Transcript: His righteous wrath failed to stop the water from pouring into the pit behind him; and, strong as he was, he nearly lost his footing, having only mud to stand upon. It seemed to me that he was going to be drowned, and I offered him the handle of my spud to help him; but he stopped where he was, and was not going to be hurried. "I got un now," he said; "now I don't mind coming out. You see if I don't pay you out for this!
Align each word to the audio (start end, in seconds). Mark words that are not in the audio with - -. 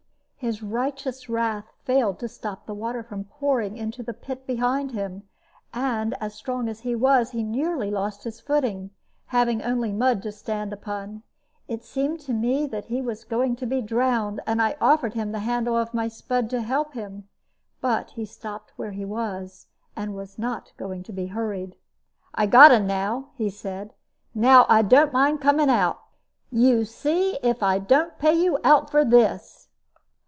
His 0.35 0.63
righteous 0.63 1.29
wrath 1.29 1.71
failed 1.83 2.17
to 2.17 2.27
stop 2.27 2.65
the 2.65 2.73
water 2.73 3.03
from 3.03 3.25
pouring 3.25 3.77
into 3.77 4.01
the 4.01 4.11
pit 4.11 4.47
behind 4.47 4.89
him; 4.89 5.21
and, 5.71 6.15
strong 6.29 6.67
as 6.67 6.79
he 6.79 6.95
was, 6.95 7.29
he 7.29 7.43
nearly 7.43 7.91
lost 7.91 8.23
his 8.23 8.39
footing, 8.39 8.89
having 9.27 9.61
only 9.61 9.91
mud 9.93 10.23
to 10.23 10.31
stand 10.31 10.73
upon. 10.73 11.21
It 11.67 11.83
seemed 11.83 12.21
to 12.21 12.33
me 12.33 12.65
that 12.65 12.85
he 12.85 13.03
was 13.03 13.23
going 13.23 13.55
to 13.57 13.67
be 13.67 13.81
drowned, 13.83 14.41
and 14.47 14.59
I 14.63 14.77
offered 14.81 15.13
him 15.13 15.31
the 15.31 15.41
handle 15.45 15.77
of 15.77 15.93
my 15.93 16.07
spud 16.07 16.49
to 16.49 16.61
help 16.63 16.93
him; 16.95 17.27
but 17.79 18.09
he 18.15 18.25
stopped 18.25 18.73
where 18.77 18.93
he 18.93 19.05
was, 19.05 19.67
and 19.95 20.15
was 20.15 20.39
not 20.39 20.71
going 20.75 21.03
to 21.03 21.13
be 21.13 21.27
hurried. 21.27 21.75
"I 22.33 22.47
got 22.47 22.71
un 22.71 22.87
now," 22.87 23.29
he 23.35 23.51
said; 23.51 23.93
"now 24.33 24.65
I 24.67 24.81
don't 24.81 25.13
mind 25.13 25.39
coming 25.39 25.69
out. 25.69 25.99
You 26.51 26.83
see 26.83 27.37
if 27.43 27.61
I 27.61 27.77
don't 27.77 28.17
pay 28.17 28.33
you 28.33 28.57
out 28.63 28.89
for 28.89 29.05
this! 29.05 29.67